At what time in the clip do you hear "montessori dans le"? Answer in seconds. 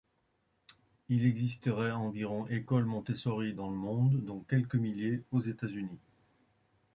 2.85-3.75